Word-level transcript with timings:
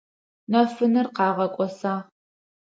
Нэфынэр 0.51 1.07
къагъэкIосагъ. 1.15 2.03